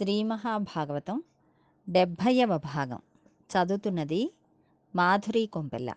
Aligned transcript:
శ్రీ 0.00 0.22
మహాభాగవతం 0.22 1.22
డెబ్భైవ 1.88 2.56
భాగం. 2.56 3.00
చదువుతున్నది 3.50 4.32
మాధురి 4.96 5.46
కొంపెల్ల. 5.46 5.94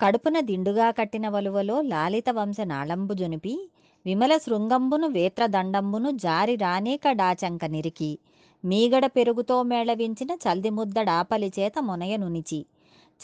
కడుపున 0.00 0.40
దిండుగా 0.40 0.90
కట్టిన 0.90 1.28
వలువలో 1.28 1.80
లాలిత 1.80 2.30
వంశ 2.30 2.60
నాళంబు 2.60 3.14
జొనిపి 3.14 3.70
విమల 4.06 4.36
శృంగంబును 4.36 5.08
వేత్రదండంబును 5.08 6.10
జారి 6.10 6.56
రానేక 6.56 7.12
డాచంక 7.12 7.64
నిరికి 7.64 8.18
మీగడ 8.64 9.06
పెరుగుతో 9.06 9.62
మేళవించిన 9.62 10.30
చల్దిముద్దడాపలి 10.48 11.52
చేత 11.58 11.78
మునయనునిచి 11.78 12.66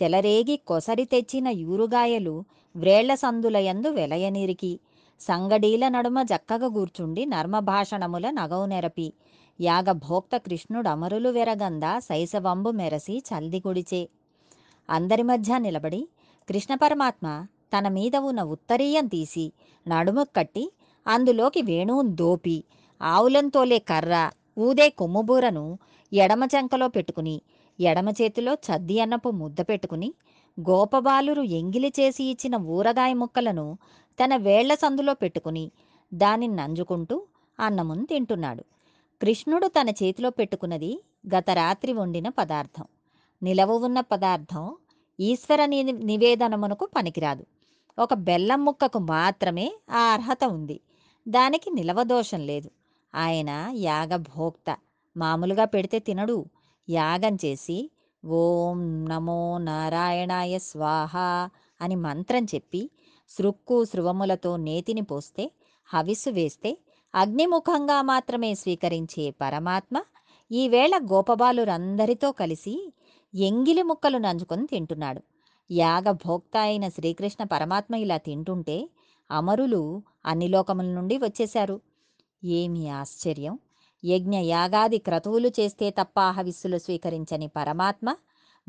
చెలరేగి 0.03 0.57
కొసరి 0.57 1.05
తెచ్చిన 1.05 1.49
యూరుగాయలు 1.49 2.45
వ్రేళ్ళ 2.77 3.15
సందులయందు 3.15 3.89
వెలయనిరికి 3.89 4.81
సంగడీల 5.21 5.89
నడుమ 5.89 6.23
జక్కగ 6.23 6.67
గూర్చుండి 6.67 7.25
నర్మభాషణముల 7.25 8.31
నగవు 8.31 8.67
నెరపి 8.67 9.13
యాగభోక్త 9.59 10.35
కృష్ణుడమరులు 10.39 10.45
కృష్ణుడు 10.45 10.89
అమరులు 10.93 11.31
వెరగంద 11.31 11.87
శైశవంబు 12.07 12.71
మెరసి 12.71 13.15
చల్దిగుడిచే 13.29 14.01
అందరి 14.89 15.23
మధ్య 15.23 15.59
నిలబడి 15.59 16.01
కృష్ణ 16.49 16.75
పరమాత్మ 16.75 17.27
తన 17.73 17.89
మీద 17.89 18.17
ఉన్న 18.29 18.41
ఉత్తరీయం 18.55 19.07
తీసి 19.07 19.45
నడుము 19.87 20.25
కట్టి 20.37 20.65
అందులోకి 21.07 21.63
వేణువును 21.63 22.13
దోపి 22.15 22.57
ఆవులంతోలే 23.01 23.79
కర్ర 23.91 24.15
ఊదే 24.59 24.89
కొమ్ముబూరను 24.99 25.67
ఎడమ 26.13 26.45
చెంకలో 26.55 26.89
పెట్టుకుని 26.89 27.37
ఎడమ 27.79 28.09
చేతిలో 28.21 28.55
చద్ది 28.67 28.97
అన్నపు 29.01 29.31
ముద్ద 29.33 29.61
పెట్టుకుని 29.71 30.09
గోపబాలురు 30.59 31.43
ఎంగిలి 31.59 31.91
చేసి 31.99 32.23
ఇచ్చిన 32.25 32.57
ఊరగాయ 32.75 33.13
ముక్కలను 33.15 33.67
తన 34.19 34.33
వేళ్ళ 34.47 34.73
సందులో 34.75 35.15
పెట్టుకుని 35.15 35.65
దానిని 36.13 36.55
నంజుకుంటూ 36.57 37.17
అన్నమును 37.59 38.05
తింటున్నాడు. 38.07 38.63
కృష్ణుడు 39.23 39.67
తన 39.67 39.89
చేతిలో 39.89 40.31
పెట్టుకున్నది 40.31 41.05
గత 41.35 41.51
రాత్రి 41.51 41.93
వండిన 41.93 42.29
పదార్థం. 42.29 42.85
నిలవ 43.43 43.73
ఉన్న 43.73 44.01
పదార్థం 44.01 44.77
ఈశ్వర 45.21 45.65
నివేదనమునకు 45.65 46.89
పనికిరాదు. 46.97 47.47
ఒక 47.99 48.15
బెల్లం 48.15 48.65
ముక్కకు 48.65 48.99
మాత్రమే 48.99 49.73
ఆ 49.91 49.99
అర్హత 49.99 50.45
ఉంది. 50.45 50.81
దానికి 51.29 51.71
నిలవదోషం 51.71 52.41
లేదు. 52.41 52.71
ఆయన 53.15 53.71
యాగభోక్త. 53.73 54.77
మామూలుగా 55.17 55.65
పెడితే 55.65 55.99
తినడు. 55.99 56.47
యాగం 56.91 57.35
చేసి 57.35 57.91
ఓం 58.27 59.05
నమో 59.05 59.59
నారాయణాయ 59.59 60.59
స్వాహ 60.59 61.17
అని 61.81 61.95
మంత్రం 61.95 62.45
చెప్పి 62.45 62.91
సృక్కు 63.29 63.85
శృవములతో 63.85 64.57
నేతిని 64.57 65.01
పోస్తే 65.01 65.53
హవిస్సు 65.95 66.31
వేస్తే 66.31 66.79
అగ్నిముఖంగా 67.15 67.99
మాత్రమే 68.11 68.51
స్వీకరించే 68.55 69.25
పరమాత్మ 69.41 69.97
ఈవేళ 70.51 70.95
గోపబాలురందరితో 71.11 72.29
కలిసి 72.41 72.75
ఎంగిలి 73.35 73.83
ముక్కలు 73.83 74.19
నంచుకొని 74.19 74.65
తింటున్నాడు. 74.73 75.21
యాగభోక్త 75.71 76.55
అయిన 76.67 76.87
శ్రీకృష్ణ 76.89 77.43
పరమాత్మ 77.53 77.95
ఇలా 77.97 78.19
తింటుంటే 78.27 78.77
అమరులు 79.31 79.83
అన్ని 80.27 80.49
లోకముల 80.49 80.89
నుండి 80.97 81.17
వచ్చేశారు. 81.19 81.77
ఏమి 82.43 82.83
ఆశ్చర్యం! 82.95 83.55
యజ్ఞ 84.03 84.37
యాగాది 84.49 84.99
క్రతువులు 85.07 85.51
చేస్తే 85.59 85.89
తప్ప 85.99 86.21
హవిస్సులు 86.37 86.79
స్వీకరించని 86.85 87.49
పరమాత్మ 87.57 88.09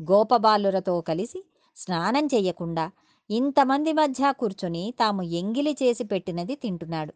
గోపబాలురతో 0.00 0.94
కలిసి 1.08 1.40
స్నానం 1.76 2.24
చెయ్యకుండా 2.32 2.86
ఇంతమంది 3.30 3.92
మధ్య 3.94 4.32
కూర్చొని 4.40 4.84
తాము 4.98 5.22
ఎంగిలి 5.40 5.74
చేసి 5.82 6.04
పెట్టినది 6.06 6.54
తింటున్నాడు. 6.64 7.12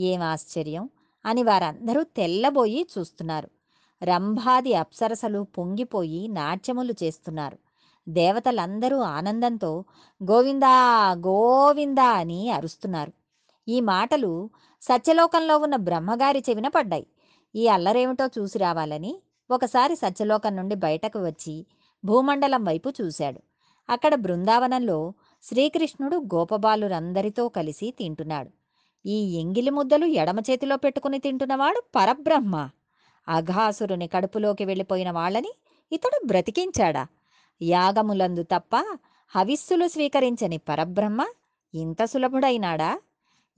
ఏం 0.00 0.22
ఆశ్చర్యం? 0.22 0.88
అని 1.26 1.42
వారందరూ 1.42 2.02
తెల్లబోయి 2.02 2.86
చూస్తున్నారు. 2.98 3.50
రంభాది 4.02 4.74
అప్సరసలు 4.74 5.46
పొంగిపోయి 5.58 6.28
నాట్యములు 6.28 6.94
చేస్తున్నారు. 7.02 7.58
దేవతలందరూ 8.08 8.98
ఆనందంతో 8.98 9.84
గోవిందా 10.24 11.12
గోవిందా 11.12 12.04
అని 12.04 12.50
అరుస్తున్నారు. 12.50 13.12
ఈ 13.68 13.80
మాటలు 13.80 14.50
సత్యలోకంలో 14.82 15.58
ఉన్న 15.58 15.76
బ్రహ్మగారి 15.76 16.44
చెవిన 16.50 16.68
పడ్డాయి. 16.68 17.06
ఈ 17.54 17.68
అల్లరేమిటో 17.68 18.26
చూసి 18.26 18.58
రావాలని 18.58 19.22
ఒకసారి 19.50 19.96
సత్యలోకం 19.96 20.56
నుండి 20.56 20.74
బయటకు 20.74 21.18
వచ్చి 21.18 21.66
భూమండలం 22.04 22.64
వైపు 22.64 22.92
చూశాడు. 23.00 23.40
అక్కడ 23.90 24.14
బృందావనంలో 24.14 25.12
శ్రీకృష్ణుడు 25.42 26.16
గోపబాలురందరితో 26.16 27.48
కలిసి 27.48 27.94
తింటున్నాడు. 27.98 28.50
ఈ 29.06 29.40
ఎంగిలి 29.40 29.70
ముద్దలు 29.70 30.06
ఎడమ 30.06 30.38
చేతిలో 30.38 30.76
పెట్టుకుని 30.76 31.18
తింటున్నవాడు 31.18 31.82
పరబ్రహ్మ. 31.96 32.70
అఘాసురుని 33.28 34.08
కడుపులోకి 34.08 34.64
వెళ్ళిపోయిన 34.64 35.10
వాళ్ళని 35.10 35.52
ఇతడు 35.92 36.26
బ్రతికించాడా? 36.26 37.06
యాగములందు 37.62 38.42
తప్ప 38.42 38.76
హవిస్సులు 39.36 39.88
స్వీకరించని 39.88 40.58
పరబ్రహ్మ 40.58 41.26
ఇంత 41.74 42.04
సులభుడైనాడా? 42.04 43.00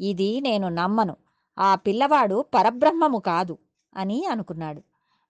ఇది 0.01 0.41
నేను 0.41 0.69
నమ్మను. 0.69 1.17
ఆ 1.59 1.75
పిల్లవాడు 1.75 2.45
పరబ్రహ్మము 2.55 3.19
కాదు 3.19 3.59
అని 3.97 4.27
అనుకున్నాడు. 4.27 4.83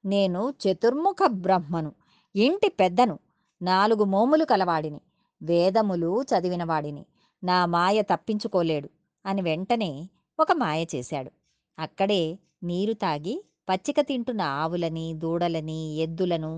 నేను 0.05 0.55
చతుర్ముఖ 0.65 1.17
బ్రహ్మను 1.27 1.93
ఇంటి 2.37 2.69
పెద్దను 2.69 3.19
నాలుగు 3.63 4.05
మోములు 4.05 4.45
కలవాడిని 4.45 5.01
వేదములు 5.43 6.23
చదివినవాడిని 6.23 7.07
నా 7.45 7.67
మాయ 7.67 8.03
తప్పించుకోలేడు. 8.03 8.91
అని 9.29 9.43
వెంటనే 9.43 9.93
ఒక 10.39 10.53
మాయ 10.53 10.81
చేశాడు. 10.95 11.31
అక్కడే 11.79 12.23
నీరు 12.63 12.95
తాగి 12.95 13.35
పచ్చిక 13.69 14.01
తింటున్న 14.01 14.43
ఆవులని 14.61 15.07
దూడలని 15.15 15.81
ఎద్దులను 15.97 16.53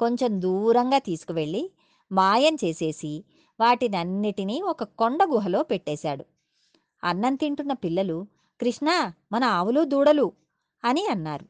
కొంచెం 0.00 0.32
దూరంగా 0.40 0.98
తీసుకువెళ్ళి 0.98 1.62
మాయం 2.10 2.54
చేసేసి 2.64 3.12
వాటినన్నిటినీ 3.60 4.56
ఒక 4.62 4.84
కొండ 4.84 5.20
గుహలో 5.24 5.62
పెట్టేశాడు. 5.62 6.24
అన్నం 7.02 7.34
తింటున్న 7.34 7.72
పిల్లలు 7.84 8.18
కృష్ణ 8.60 8.88
మన 9.32 9.44
ఆవులు 9.58 9.82
దూడలు 9.84 10.26
అని 10.84 11.04
అన్నారు. 11.06 11.46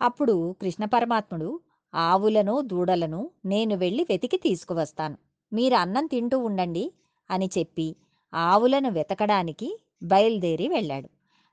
అప్పుడు 0.00 0.34
కృష్ణ 0.60 0.84
పరమాత్ముడు 0.84 1.48
ఆవులను 1.94 2.54
దూడలను 2.60 3.20
నేను 3.44 3.74
వెళ్ళి 3.76 4.02
వెతికి 4.10 4.36
తీసుకువస్తాను. 4.36 5.16
మీరు 5.52 5.74
అన్నం 5.74 6.06
తింటూ 6.06 6.36
ఉండండి 6.38 6.84
అని 7.30 7.48
చెప్పి 7.58 7.88
ఆవులను 8.34 8.90
వెతకడానికి 8.90 9.80
బయలుదేరి 10.02 10.68
వెళ్ళాడు. 10.68 11.08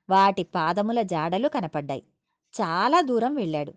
వాటి 0.10 0.44
పాదముల 0.44 1.02
జాడలు 1.02 1.48
కనపడ్డాయి. 1.48 2.04
చాలా 2.56 3.02
దూరం 3.02 3.36
వెళ్ళాడు. 3.36 3.74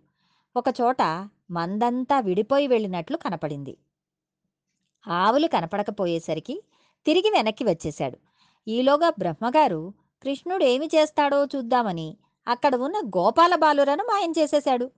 ఒకచోట 0.56 1.02
మందంతా 1.50 2.20
విడిపోయి 2.20 2.66
వెళ్ళినట్లు 2.66 3.16
కనపడింది. 3.16 3.76
ఆవులు 5.08 5.46
కనపడకపోయేసరికి 5.46 6.62
తిరిగి 7.06 7.30
వెనక్కి 7.30 7.64
వచ్చేశాడు. 7.64 8.18
ఈలోగా 8.68 9.12
బ్రహ్మగారు 9.18 9.92
కృష్ణుడేమి 10.22 10.86
చేస్తాడో 10.86 11.44
చూద్దామని 11.44 12.16
అక్కడ 12.48 12.76
ఉన్న 12.76 12.96
గోపాల 13.08 13.54
బాలురను 13.54 14.04
మాయం 14.04 14.32
చేసేశాడు. 14.38 14.90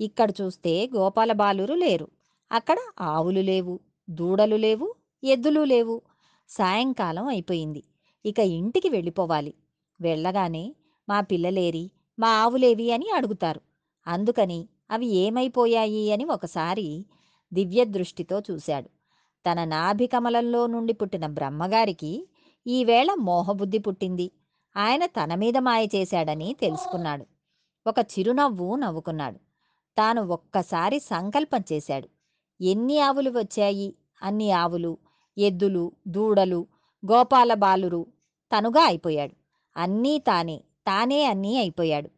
ఇక్కడ 0.00 0.30
చూస్తే 0.40 0.90
గోపాల 0.96 1.32
బాలురు 1.32 1.74
లేరు. 1.74 2.08
అక్కడ 2.52 2.78
ఆవులు 3.00 3.40
లేవు 3.40 3.80
దూడలు 4.10 4.56
లేవు 4.56 4.94
ఎద్దులు 5.24 5.60
లేవు. 5.64 6.02
సాయంకాలం 6.48 7.26
అయిపోయింది. 7.26 7.84
ఇక 8.26 8.38
ఇంటికి 8.38 8.88
వెళ్ళిపోవాలి. 8.88 9.54
వెళ్ళగానే 10.00 10.76
మా 11.08 11.20
పిల్లలేరి 11.20 11.90
మా 12.18 12.28
ఆవులేవి 12.28 12.92
అని 12.92 13.10
అడుగుతారు. 13.10 13.60
అందుకని 14.06 14.68
అవి 14.90 15.06
ఏమైపోయాయి 15.06 16.12
అని 16.12 16.24
ఒకసారి 16.24 17.06
దివ్య 17.54 17.84
దృష్టితో 17.84 18.42
చూశాడు. 18.50 18.88
తన 19.50 19.64
నాభికమలంలో 19.64 20.66
నుండి 20.66 20.92
పుట్టిన 20.92 21.26
బ్రహ్మగారికి 21.26 22.28
ఈవేళ 22.66 23.14
మోహబుద్ధి 23.14 23.78
పుట్టింది. 23.78 24.30
ఆయన 24.76 25.06
తన 25.06 25.34
మీద 25.34 25.58
మాయ 25.58 25.86
చేశాడని 25.94 26.56
తెలుసుకున్నాడు. 26.60 27.26
ఒక 27.86 27.94
చిరునవ్వు 27.98 28.76
నవ్వుకున్నాడు. 28.76 29.38
తాను 29.98 30.22
ఒక్కసారి 30.22 31.00
సంకల్పం 31.00 31.64
చేశాడు. 31.72 32.08
ఎన్ని 32.60 33.00
ఆవులు 33.00 33.30
వచ్చాయి? 33.30 33.96
అన్ని 34.22 34.50
ఆవులు 34.50 34.98
ఎద్దులు 35.38 35.92
దూడలు 36.08 36.66
గోపాల 37.12 37.54
బాలురు 37.54 38.06
తనుగా 38.56 38.84
అయిపోయాడు. 38.84 39.34
అన్నీ 39.76 40.18
తానే 40.18 40.64
తానే 40.86 41.24
అన్నీ 41.24 41.56
అయిపోయాడు. 41.56 42.08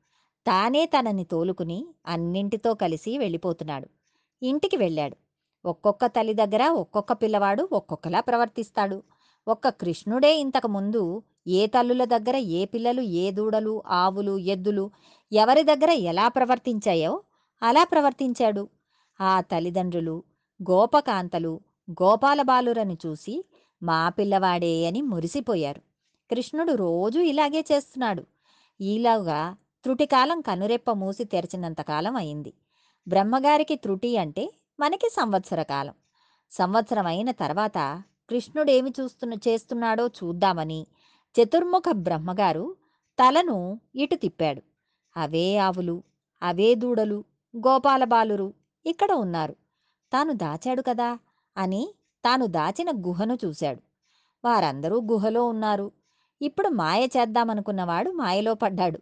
తానే 0.47 0.87
తనని 0.87 1.25
తోలుకుని 1.25 1.87
అన్నింటితో 2.07 2.75
కలిసి 2.75 3.19
వెళ్ళిపోతున్నాడు. 3.19 3.89
ఇంటికి 4.43 4.77
వెళ్ళాడు. 4.77 5.17
ఒక్కొక్క 5.65 6.07
తల్లి 6.07 6.35
దగ్గర 6.35 6.69
ఒక్కొక్క 6.69 7.13
పిల్లవాడు 7.13 7.69
ఒక్కొక్కలా 7.73 8.21
ప్రవర్తిస్తాడు. 8.21 9.03
ఒక్క 9.49 9.69
కృష్ణుడే 9.69 10.39
ఇంతకు 10.41 10.69
ముందు 10.69 11.23
ఏ 11.47 11.67
తల్లుల 11.67 12.05
దగ్గర 12.05 12.37
ఏ 12.37 12.65
పిల్లలు 12.65 13.03
ఏ 13.03 13.31
దూడలు 13.31 13.83
ఆవులు 13.87 14.39
ఎద్దులు 14.39 14.91
ఎవరి 15.33 15.63
దగ్గర 15.63 15.91
ఎలా 15.91 16.29
ప్రవర్తించాయో 16.29 17.23
అలా 17.63 17.85
ప్రవర్తించాడు. 17.85 18.69
ఆ 19.21 19.41
తల్లిదండ్రులు 19.41 20.23
గోపకాంతలు 20.71 21.61
గోపాలబాలురని 21.89 22.97
చూసి 23.05 23.35
మా 23.83 24.09
పిల్లవాడే 24.09 24.87
అని 24.87 25.01
మురిసిపోయారు. 25.03 25.81
కృష్ణుడు 26.31 26.73
రోజూ 26.77 27.21
ఇలాగే 27.23 27.61
చేస్తున్నాడు. 27.71 28.23
ఈలాగా 28.81 29.41
త్రుటికాలం 29.85 30.39
కనురెప్ప 30.41 30.91
మూసి 30.93 31.25
తెరిచినంతకాలం 31.25 32.15
అయింది. 32.17 32.53
బ్రహ్మగారికి 33.07 33.77
త్రుటి 33.77 34.11
అంటే 34.19 34.45
మనకి 34.79 35.09
సంవత్సర 35.11 35.63
కాలం. 35.65 35.95
సంవత్సరం 36.53 37.07
అయిన 37.07 37.31
తర్వాత 37.43 37.79
కృష్ణుడేమి 38.31 38.91
చూస్తున్న 38.99 39.35
చేస్తున్నాడో 39.47 40.05
చూద్దామని 40.19 40.81
చతుర్ముఖ 41.35 41.89
బ్రహ్మగారు 42.07 42.65
తలను 43.19 43.59
ఇటు 43.95 44.17
తిప్పాడు. 44.17 44.61
అవే 45.17 45.47
ఆవులు 45.59 45.97
అవే 46.43 46.69
దూడలు 46.75 47.19
గోపాలబాలురు 47.55 48.49
ఇక్కడ 48.87 49.11
ఉన్నారు. 49.25 49.55
తాను 50.13 50.33
దాచాడు 50.37 50.83
కదా! 50.83 51.09
అని 51.57 51.95
తాను 52.25 52.47
దాచిన 52.47 52.91
గుహను 52.91 53.39
చూశాడు. 53.45 53.83
వారందరూ 54.45 55.01
గుహలో 55.01 55.47
ఉన్నారు. 55.47 55.93
ఇప్పుడు 56.43 56.69
మాయ 56.69 57.07
చేద్దామనుకున్నవాడు 57.07 58.11
మాయలో 58.11 58.55
పడ్డాడు. 58.55 59.01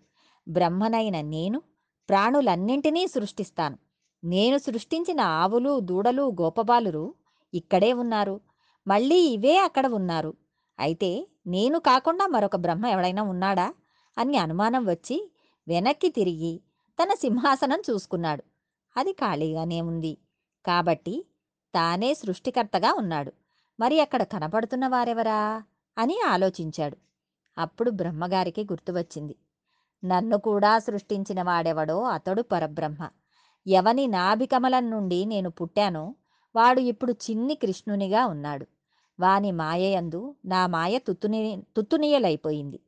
బ్రహ్మనైన 0.48 1.20
నేను 1.20 1.62
ప్రాణులన్నింటినీ 2.08 3.06
సృష్టిస్తాను. 3.06 3.78
నేను 4.24 4.58
సృష్టించిన 4.58 5.20
ఆవులు 5.20 5.80
దూడలు 5.80 6.36
గోపబాలురు 6.40 7.14
ఇక్కడే 7.54 7.92
ఉన్నారు. 7.92 8.40
మళ్ళీ 8.86 9.16
ఇవే 9.16 9.56
అక్కడ 9.56 9.86
ఉన్నారు. 9.86 10.34
అయితే 10.78 11.28
నేను 11.46 11.78
కాకుండా 11.78 12.26
మరొక 12.26 12.56
బ్రహ్మ 12.56 12.86
ఎవడైనా 12.86 13.22
ఉన్నాడా? 13.22 13.74
అని 14.18 14.36
అనుమానం 14.36 14.84
వచ్చి 14.86 15.32
వెనక్కి 15.68 16.08
తిరిగి 16.08 16.60
తన 17.02 17.14
సింహాసనం 17.14 17.82
చూసుకున్నాడు. 17.90 18.44
అది 18.96 19.12
ఖాళీగానే 19.12 19.80
ఉంది. 19.80 20.18
కాబట్టి 20.66 21.26
తానే 21.74 22.14
సృష్టికర్తగా 22.14 22.92
ఉన్నాడు. 22.92 23.32
మరి 23.80 24.00
అక్కడ 24.00 24.22
కనపడుతున్న 24.22 24.86
వారెవరా? 24.86 25.62
అని 25.98 26.20
ఆలోచించాడు. 26.26 26.96
అప్పుడు 27.58 27.90
బ్రహ్మగారికి 27.90 28.64
గుర్తువచ్చింది. 28.64 29.36
నన్ను 30.04 30.38
కూడా 30.38 30.78
సృష్టించిన 30.78 31.42
వాడెవడో 31.42 32.02
అతడు 32.02 32.42
పరబ్రహ్మ. 32.42 33.08
ఎవని 33.66 34.06
నాభికమలం 34.06 34.90
నుండి 34.90 35.24
నేను 35.24 35.50
పుట్టానో 35.50 36.14
వాడు 36.56 36.80
ఇప్పుడు 36.80 37.12
చిన్ని 37.12 37.54
కృష్ణునిగా 37.54 38.26
ఉన్నాడు. 38.26 38.66
వాని 39.20 39.52
మాయయందు 39.52 40.34
నా 40.44 40.66
మాయ 40.66 40.98
తుత్తుని 40.98 41.62
తుత్తునియలైపోయింది 41.76 42.80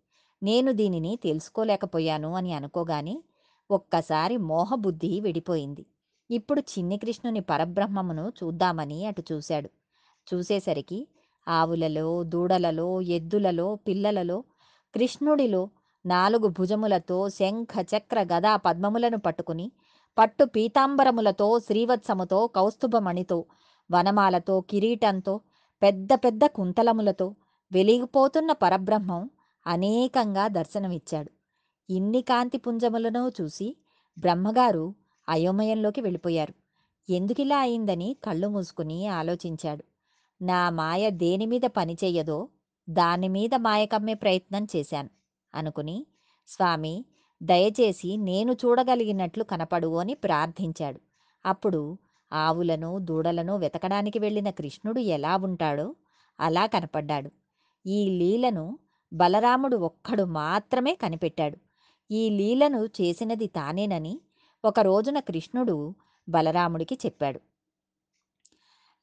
నేను 0.43 0.73
దీనిని 0.73 1.19
తెలుసుకోలేకపోయాను 1.23 2.35
అని 2.35 2.53
అనుకోగాని 2.53 3.25
ఒక్కసారి 3.71 4.37
మోహబుద్ధి 4.37 5.21
విడిపోయింది. 5.21 5.87
ఇప్పుడు 6.31 6.61
చిన్ని 6.61 6.96
కృష్ణుని 6.96 7.40
పరబ్రహ్మమును 7.40 8.32
చూద్దామని 8.43 9.06
అటు 9.06 9.23
చూశాడు. 9.32 9.70
చూసేసరికి 10.26 11.08
ఆవులలో 11.49 12.23
దూడలలో 12.23 13.00
ఎద్దులలో 13.00 13.75
పిల్లలలో 13.75 14.44
కృష్ణుడిలో 14.94 15.70
నాలుగు 16.06 16.49
భుజములతో 16.49 17.28
శంఖ 17.28 17.69
చక్ర 17.81 18.23
గదా 18.23 18.56
పద్మములను 18.56 19.19
పట్టుకుని 19.19 19.73
పట్టు 20.19 20.44
పీతాంబరములతో 20.44 21.58
శ్రీవత్సముతో 21.58 22.46
కౌస్తుభమణితో 22.46 23.44
వనమాలతో 23.90 24.61
కిరీటంతో 24.61 25.40
పెద్ద 25.82 26.08
పెద్ద 26.14 26.46
కుంతలములతో 26.46 27.34
వెలిగిపోతున్న 27.73 28.52
పరబ్రహ్మం 28.52 29.31
అనేకంగా 29.67 30.49
దర్శనమిచ్చాడు. 30.49 31.31
ఇన్ని 31.90 32.23
కాంతి 32.23 32.58
పుంజములను 32.58 33.32
చూసి 33.40 33.76
బ్రహ్మగారు 34.19 34.94
అయోమయంలోకి 35.28 36.00
వెళ్ళిపోయారు. 36.00 36.55
ఎందుకిలా 37.12 37.58
అయిందని 37.58 38.17
కళ్ళు 38.25 38.49
మూసుకుని 38.49 39.08
ఆలోచించాడు. 39.08 39.84
నా 40.43 40.70
మాయ 40.70 41.11
దేని 41.11 41.46
మీద 41.46 41.61
దానిమీద 41.61 42.49
దాని 42.90 43.28
మీద 43.28 43.55
మాయ 43.55 43.87
కమ్మే 43.87 44.14
ప్రయత్నం 44.14 44.67
చేశాను 44.76 45.11
అనుకుని 45.55 46.06
స్వామి 46.46 47.05
దయచేసి 47.43 48.17
నేను 48.17 48.52
చూడగలిగినట్లు 48.52 49.44
కనపడు 49.44 49.94
అని 49.94 50.14
ప్రార్థించాడు. 50.14 51.00
అప్పుడు 51.46 51.99
ఆవులను 52.32 52.99
దూడలను 52.99 53.56
వెతకడానికి 53.56 54.19
వెళ్ళిన 54.19 54.50
కృష్ణుడు 54.50 55.00
ఎలా 55.00 55.37
ఉంటాడో 55.37 55.94
అలా 56.40 56.67
కనపడ్డాడు. 56.67 57.31
ఈ 57.87 58.11
లీలను 58.11 58.78
బలరాముడు 59.12 59.76
ఒక్కడు 59.76 60.23
మాత్రమే 60.23 60.94
కనిపెట్టాడు. 60.94 61.56
ఈ 62.11 62.31
లీలను 62.31 62.87
చేసినది 62.87 63.46
తానేనని 63.46 64.20
ఒక 64.64 64.81
రోజున 64.81 65.19
కృష్ణుడు 65.19 65.75
బలరాముడికి 66.29 66.94
చెప్పాడు. 66.94 67.41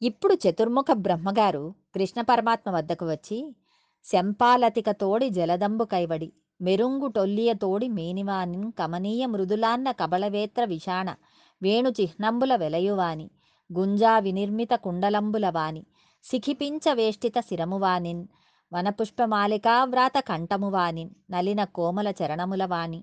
ఇప్పుడు 0.01 0.33
చతుర్ముఖ 0.33 0.91
బ్రహ్మగారు 0.95 1.63
కృష్ణ 1.95 2.21
పరమాత్మ 2.21 2.69
వద్దకు 2.69 3.05
వచ్చి 3.05 3.37
శంపాలతిక 4.07 4.89
తోడి 4.91 5.29
జలదంబు 5.29 5.85
కైవడి 5.85 6.29
మెరుంగు 6.59 7.07
టొల్లియ 7.07 7.51
తోడి 7.53 7.87
మేనివానిన్ 7.89 8.71
కమనీయ 8.71 9.25
మృదులాన్న 9.25 9.91
కబళవేత్ర 9.91 10.65
విషాణ 10.65 11.07
వేణు 11.61 11.89
చిహ్నంబుల 11.89 12.55
వెలయువాని 12.55 13.27
గుంజా 13.69 14.13
వినిర్మిత 14.19 14.73
కుండలంబుల 14.75 15.49
వాని 15.49 15.83
సిఖిపించ 16.25 16.93
వేష్టిత 16.93 17.39
శిరమువానిన్ 17.39 18.23
వనపుష్పమాలికా 18.71 19.83
వ్రాత 19.83 20.17
కంఠమువానిన్ 20.27 21.11
నలిన 21.31 21.63
కోమల 21.63 22.09
చరణముల 22.21 22.65
వాణి 22.65 23.01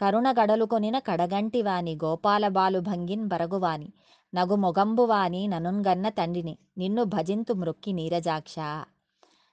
కరుణ 0.00 0.32
గడలుకొనిన 0.32 0.98
కడగంటివాని 0.98 1.98
గోపాలబాలు 2.04 2.06
గోపాల 2.06 2.48
బాలు 2.48 2.78
భంగిన్ 2.80 3.26
బరగువాని 3.26 3.92
నగు 4.34 4.54
మొగంబువాని 4.54 5.46
ననున్గన్న 5.46 6.08
తండ్రిని 6.08 6.58
నిన్ను 6.78 7.04
భజింతు 7.04 7.52
మృక్కి 7.52 7.92
నీరజాక్ష. 7.92 8.54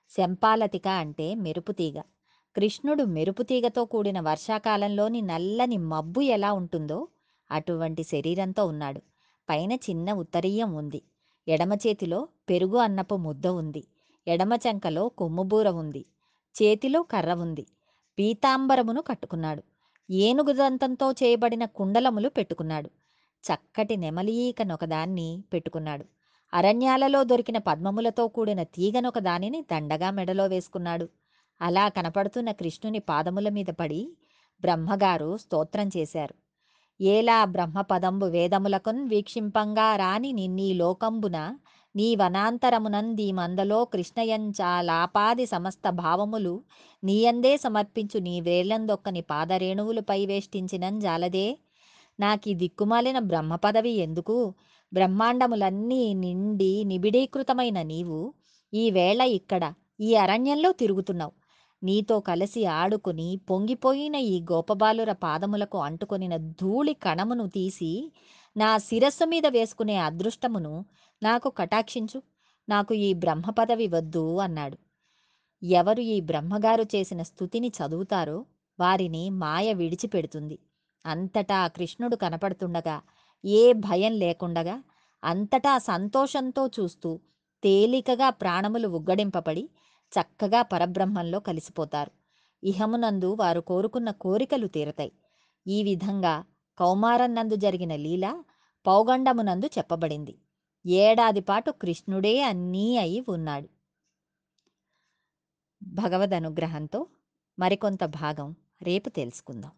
శంపాలతిక 0.10 0.88
అంటే 0.88 1.36
మెరుపుతీగ 1.36 2.02
కృష్ణుడు 2.56 3.04
మెరుపుతీగతో 3.04 3.86
కూడిన 3.86 4.20
వర్షాకాలంలోని 4.20 5.22
నల్లని 5.22 5.78
మబ్బు 5.78 6.22
ఎలా 6.22 6.54
ఉంటుందో 6.54 7.08
అటువంటి 7.52 8.04
శరీరంతో 8.04 8.66
ఉన్నాడు. 8.66 9.02
పైన 9.50 9.72
చిన్న 9.74 10.14
ఉత్తరీయం 10.14 10.74
ఉంది. 10.74 11.02
ఎడమ 11.48 11.74
చేతిలో 11.74 12.28
పెరుగు 12.50 12.78
అన్నపు 12.78 13.16
ముద్ద 13.16 13.48
ఉంది. 13.48 13.88
ఎడమ 14.28 14.54
చెంకలో 14.68 15.10
కొమ్ముబూర 15.10 15.70
ఉంది. 15.70 16.06
చేతిలో 16.64 17.04
కర్ర 17.04 17.34
ఉంది. 17.34 17.68
పీతాంబరమును 18.18 19.02
కట్టుకున్నాడు. 19.02 19.64
ఏనుగు 20.10 20.54
దంతంతో 20.54 21.12
చేయబడిన 21.12 21.66
కుండలములు 21.66 22.30
పెట్టుకున్నాడు. 22.30 22.90
చక్కటి 23.44 23.98
నెమలీకనొకదాన్ని 23.98 25.44
పెట్టుకున్నాడు. 25.54 26.06
అరణ్యాలలో 26.54 27.24
దొరికిన 27.24 27.58
పద్మములతో 27.58 28.28
కూడిన 28.28 28.64
తీగనొక 28.64 29.20
దానిని 29.20 29.62
దండగా 29.62 30.12
మెడలో 30.12 30.46
వేసుకున్నాడు. 30.46 31.10
అలా 31.62 31.90
కనపడుతున్న 31.90 32.52
కృష్ణుని 32.52 33.00
పాదముల 33.00 33.50
మీద 33.50 33.66
పడి 33.66 34.02
బ్రహ్మగారు 34.62 35.38
స్తోత్రం 35.38 35.90
చేశారు. 35.98 36.36
ఏలా 37.02 37.46
బ్రహ్మపదంబు 37.46 38.26
వేదములకున్ 38.26 39.10
వీక్షింపంగా 39.10 39.96
రాని 39.96 40.32
నిన్నీ 40.32 40.74
లోకంబున 40.74 41.58
నీ 41.96 42.16
వనాంతరమునంది 42.16 43.32
మందలో 43.32 43.86
కృష్ణయంచాలాపాది 43.86 45.46
సమస్త 45.46 45.90
భావములు 45.90 46.54
నీయందే 47.04 47.58
సమర్పించు 47.58 48.20
నీ 48.20 48.42
వేళ్ళందొక్కని 48.42 49.22
పాదరేణువులపై 49.22 50.26
వేష్టించినం 50.26 51.00
జాలదే. 51.00 51.48
నాకీ 52.20 52.54
దిక్కుమాలిన 52.54 53.20
బ్రహ్మ 53.20 53.56
పదవి 53.56 53.94
ఎందుకు? 53.98 54.38
బ్రహ్మాండములన్నీ 54.94 56.14
నిండి 56.14 56.84
నిబిడీకృతమైన 56.84 57.82
నీవు 57.82 58.20
ఈవేళ 58.74 59.22
ఇక్కడ 59.22 59.64
ఈ 60.02 60.16
అరణ్యంలో 60.16 60.72
తిరుగుతున్నావు. 60.72 61.34
నీతో 61.84 62.20
కలిసి 62.20 62.66
ఆడుకుని 62.66 63.40
పొంగిపోయిన 63.50 64.16
ఈ 64.16 64.42
గోపబాలుర 64.52 65.12
పాదములకు 65.12 65.78
అంటుకొనిన 65.78 66.36
ధూళి 66.62 66.94
కణమును 66.94 67.48
తీసి 67.48 67.92
నా 68.56 68.78
శిరస్సు 68.78 69.26
మీద 69.26 69.46
వేసుకునే 69.48 69.98
అదృష్టమును 69.98 70.74
నాకు 71.24 71.50
కటాక్షించు 71.50 72.22
నాకు 72.70 72.94
ఈ 72.94 73.14
బ్రహ్మ 73.14 73.50
పదవి 73.50 73.88
వద్దు 73.88 74.38
అన్నాడు. 74.38 74.78
ఎవరు 75.64 76.02
ఈ 76.02 76.22
బ్రహ్మగారు 76.22 76.84
చేసిన 76.84 77.24
స్థుతిని 77.24 77.68
చదువుతారో 77.68 78.46
వారిని 78.80 79.30
మాయ 79.30 79.74
విడిచిపెడుతుంది. 79.74 80.60
అంతటా 81.06 81.68
కృష్ణుడు 81.68 82.16
కనపడుతుండగా 82.16 83.02
ఏ 83.46 83.74
భయం 83.74 84.14
లేకుండగా 84.14 84.84
అంతటా 85.24 85.78
సంతోషంతో 85.78 86.68
చూస్తూ 86.68 87.20
తేలికగా 87.64 88.30
ప్రాణములు 88.30 88.88
ఉగ్గడింపబడి 88.88 89.70
చక్కగా 90.12 90.62
పరబ్రహ్మంలో 90.62 91.40
కలిసిపోతారు. 91.40 92.12
ఇహమునందు 92.64 93.38
వారు 93.40 93.62
కోరుకున్న 93.62 94.12
కోరికలు 94.12 94.68
తీరతాయి. 94.68 95.12
ఈ 95.68 95.84
విధంగా 95.84 96.44
కౌమారన్నందు 96.78 97.56
జరిగిన 97.56 97.96
లీల 97.96 98.44
పౌగండమునందు 98.86 99.66
చెప్పబడింది. 99.66 100.36
ఏడాది 100.86 101.42
పాటు 101.42 101.72
కృష్ణుడే 101.72 102.42
అన్నీ 102.42 102.98
అయి 102.98 103.26
ఉన్నాడు. 103.30 103.68
భగవద్ 105.82 106.34
అనుగ్రహంతో 106.34 107.00
మరికొంత 107.58 108.04
భాగం 108.06 108.50
రేపు 108.82 109.10
తెలుసుకుందాం. 109.10 109.72